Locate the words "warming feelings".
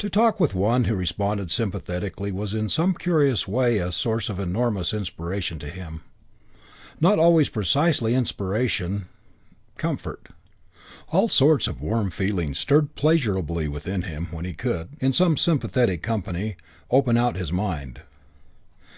11.80-12.58